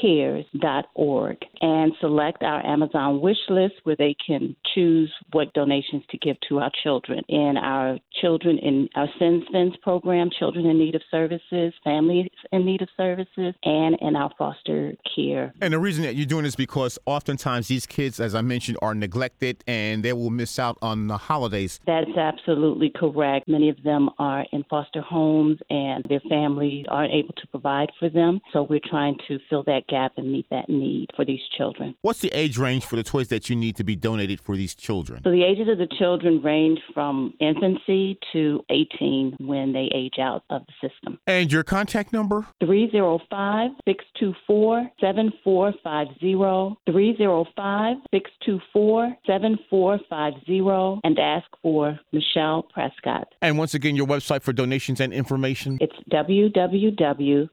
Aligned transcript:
cares.org 0.00 1.36
and 1.60 1.92
select 2.00 2.42
our 2.42 2.66
Amazon 2.66 3.20
wish 3.20 3.36
list 3.48 3.74
where 3.84 3.94
they 3.96 4.16
can 4.26 4.56
choose 4.74 5.12
what 5.32 5.52
donations 5.54 6.02
to 6.10 6.18
give 6.18 6.36
to 6.48 6.58
our 6.58 6.70
children. 6.82 7.22
In 7.28 7.56
our 7.56 7.98
children 8.20 8.58
in 8.58 8.88
our 8.94 9.08
CINS/FINS 9.18 9.76
program, 9.82 10.30
children 10.36 10.66
in 10.66 10.78
need 10.78 10.94
of 10.94 11.02
services, 11.10 11.72
families 11.84 12.28
in 12.52 12.64
need 12.64 12.82
of 12.82 12.88
services, 12.96 13.54
and 13.64 13.96
in 14.00 14.16
our 14.16 14.30
foster 14.38 14.94
care. 15.14 15.52
And 15.60 15.72
the 15.72 15.78
reason 15.78 16.04
that 16.04 16.14
you're 16.14 16.26
doing 16.26 16.44
this 16.44 16.56
because 16.56 16.98
oftentimes 17.06 17.68
these 17.68 17.86
kids, 17.86 18.20
as 18.20 18.34
I 18.34 18.40
mentioned, 18.40 18.78
are 18.82 18.94
neglected 18.94 19.62
and 19.66 20.02
they 20.02 20.12
will 20.12 20.30
miss 20.30 20.58
out 20.58 20.78
on 20.82 21.08
the 21.08 21.16
holidays. 21.16 21.80
That's 21.86 22.16
absolutely 22.16 22.90
correct. 22.94 23.48
Many 23.48 23.68
of 23.68 23.82
them 23.82 24.10
are 24.18 24.44
in 24.52 24.64
foster 24.70 25.00
homes 25.00 25.58
and 25.70 26.04
their 26.08 26.20
families 26.28 26.86
aren't 26.88 27.12
able 27.12 27.34
to 27.34 27.46
provide 27.48 27.90
for 27.98 28.08
them. 28.08 28.40
So 28.52 28.62
we're 28.62 28.80
trying 28.84 29.16
to 29.28 29.38
fill 29.50 29.62
that 29.64 29.86
gap 29.88 30.12
and 30.16 30.30
meet 30.30 30.46
that 30.50 30.68
need 30.68 31.10
for 31.16 31.24
these 31.24 31.40
children. 31.56 31.94
What's 32.02 32.20
the 32.20 32.30
age 32.32 32.58
range 32.58 32.84
for 32.84 32.96
the 32.96 33.02
toys 33.02 33.28
that 33.28 33.50
you 33.50 33.56
need 33.56 33.76
to 33.76 33.84
be 33.84 33.96
donated 33.96 34.40
for 34.40 34.56
these 34.56 34.74
children? 34.74 35.22
So 35.24 35.30
the 35.30 35.44
ages 35.44 35.68
of 35.68 35.78
the 35.78 35.88
children 35.98 36.42
range 36.42 36.80
from 36.94 37.34
infancy 37.40 38.05
to 38.32 38.62
18 38.70 39.36
when 39.40 39.72
they 39.72 39.90
age 39.94 40.18
out 40.20 40.44
of 40.50 40.62
the 40.66 40.88
system. 40.88 41.18
And 41.26 41.50
your 41.52 41.64
contact 41.64 42.12
number? 42.12 42.46
305 42.60 43.70
624 43.86 44.90
7450. 45.00 46.92
305 46.92 47.96
624 48.12 49.16
7450 49.26 51.00
and 51.04 51.18
ask 51.18 51.46
for 51.62 51.98
Michelle 52.12 52.62
Prescott. 52.62 53.28
And 53.42 53.58
once 53.58 53.74
again, 53.74 53.96
your 53.96 54.06
website 54.06 54.42
for 54.42 54.52
donations 54.52 55.00
and 55.00 55.12
information? 55.12 55.78
It's 55.80 55.96
www.c 56.12 57.48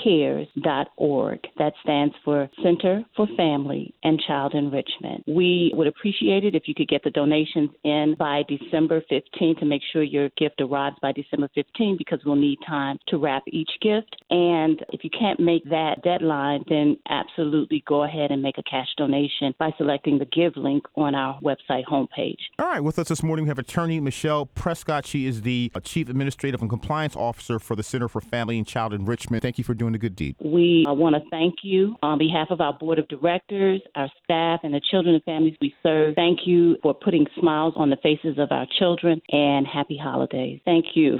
FCE 0.00 0.30
cares.org. 0.54 1.40
That 1.58 1.72
stands 1.82 2.14
for 2.24 2.48
Center 2.62 3.02
for 3.16 3.26
Family 3.36 3.94
and 4.02 4.20
Child 4.26 4.54
Enrichment. 4.54 5.24
We 5.26 5.72
would 5.74 5.86
appreciate 5.86 6.44
it 6.44 6.54
if 6.54 6.64
you 6.66 6.74
could 6.74 6.88
get 6.88 7.02
the 7.04 7.10
donations 7.10 7.70
in 7.84 8.16
by 8.18 8.42
December 8.48 9.02
15th 9.10 9.58
to 9.60 9.64
make 9.64 9.82
sure 9.92 10.02
your 10.02 10.28
gift 10.38 10.60
arrives 10.60 10.96
by 11.02 11.12
December 11.12 11.48
15th 11.56 11.98
because 11.98 12.20
we'll 12.24 12.36
need 12.36 12.58
time 12.66 12.98
to 13.08 13.18
wrap 13.18 13.42
each 13.48 13.70
gift. 13.80 14.16
And 14.30 14.84
if 14.90 15.04
you 15.04 15.10
can't 15.10 15.40
make 15.40 15.64
that 15.64 16.02
deadline, 16.02 16.64
then 16.68 16.96
absolutely 17.08 17.82
go 17.86 18.04
ahead 18.04 18.30
and 18.30 18.42
make 18.42 18.58
a 18.58 18.62
cash 18.62 18.88
donation 18.96 19.54
by 19.58 19.70
selecting 19.78 20.18
the 20.18 20.26
Give 20.26 20.56
link 20.56 20.84
on 20.96 21.14
our 21.14 21.40
website 21.40 21.84
homepage. 21.90 22.38
All 22.58 22.66
right, 22.66 22.80
with 22.80 22.98
us 22.98 23.08
this 23.08 23.22
morning 23.22 23.44
we 23.44 23.48
have 23.48 23.58
attorney 23.58 24.00
Michelle 24.00 24.46
Prescott. 24.46 25.06
She 25.06 25.26
is 25.26 25.42
the 25.42 25.72
Chief 25.82 26.08
Administrative 26.08 26.60
and 26.60 26.70
Compliance 26.70 27.16
Officer 27.16 27.58
for 27.58 27.74
the 27.74 27.82
Center 27.82 28.08
for 28.08 28.20
Family 28.20 28.58
and 28.58 28.66
Child 28.66 28.94
Enrichment. 28.94 29.42
Thank 29.42 29.58
you 29.58 29.64
for 29.64 29.74
doing 29.90 29.96
a 29.96 29.98
good 29.98 30.16
deed. 30.16 30.36
We 30.42 30.84
uh, 30.88 30.94
want 30.94 31.16
to 31.16 31.22
thank 31.30 31.56
you 31.62 31.96
on 32.02 32.18
behalf 32.18 32.48
of 32.50 32.60
our 32.60 32.72
board 32.72 32.98
of 32.98 33.08
directors, 33.08 33.80
our 33.94 34.10
staff, 34.24 34.60
and 34.62 34.74
the 34.74 34.80
children 34.90 35.14
and 35.14 35.24
families 35.24 35.56
we 35.60 35.74
serve. 35.82 36.14
Thank 36.14 36.40
you 36.46 36.76
for 36.82 36.94
putting 36.94 37.26
smiles 37.38 37.74
on 37.76 37.90
the 37.90 37.96
faces 38.02 38.38
of 38.38 38.50
our 38.50 38.66
children 38.78 39.20
and 39.30 39.66
happy 39.66 39.98
holidays. 39.98 40.60
Thank 40.64 40.86
you. 40.94 41.18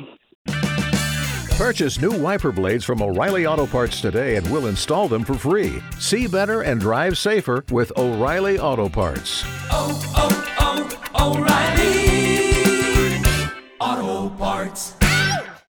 Purchase 1.57 2.01
new 2.01 2.19
wiper 2.19 2.53
blades 2.53 2.85
from 2.85 3.03
O'Reilly 3.03 3.45
Auto 3.47 3.67
Parts 3.67 4.01
today 4.01 4.37
and 4.37 4.51
we'll 4.51 4.69
install 4.69 5.09
them 5.09 5.25
for 5.25 5.35
free. 5.35 5.83
See 5.99 6.27
better 6.27 6.63
and 6.63 6.81
drive 6.81 7.19
safer 7.19 7.67
with 7.71 7.93
O'Reilly 7.99 8.59
Auto 8.59 8.89
Parts. 8.89 9.45
Oh, 9.71 10.01
oh, 10.17 10.97
oh, 11.15 11.37
O'Reilly 11.37 11.61
Auto 13.79 14.35
Parts. 14.37 14.95